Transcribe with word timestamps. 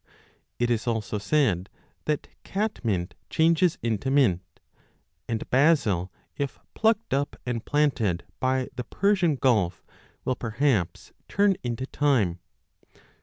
It 0.57 0.71
is 0.71 0.87
also 0.87 1.19
said 1.19 1.69
that 2.05 2.27
catmint 2.43 3.13
changes 3.29 3.77
into 3.83 4.09
mint, 4.09 4.41
and 5.29 5.47
basil, 5.51 6.11
if 6.35 6.57
plucked 6.73 7.13
up 7.13 7.35
and 7.45 7.59
30 7.61 7.63
planted 7.65 8.23
by 8.39 8.67
the 8.75 8.83
Persian 8.83 9.35
Gulf, 9.35 9.83
will 10.25 10.33
perhaps 10.35 11.11
turn 11.29 11.55
into 11.61 11.85
thyme. 11.85 12.39